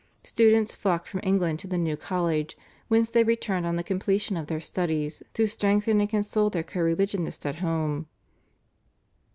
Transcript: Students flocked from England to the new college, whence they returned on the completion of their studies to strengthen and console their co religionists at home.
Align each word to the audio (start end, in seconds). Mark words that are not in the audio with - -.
Students 0.23 0.73
flocked 0.73 1.07
from 1.07 1.19
England 1.21 1.59
to 1.59 1.67
the 1.67 1.77
new 1.77 1.95
college, 1.95 2.57
whence 2.87 3.11
they 3.11 3.23
returned 3.23 3.67
on 3.67 3.75
the 3.75 3.83
completion 3.83 4.35
of 4.35 4.47
their 4.47 4.59
studies 4.59 5.21
to 5.35 5.45
strengthen 5.45 6.01
and 6.01 6.09
console 6.09 6.49
their 6.49 6.63
co 6.63 6.79
religionists 6.79 7.45
at 7.45 7.57
home. 7.57 8.07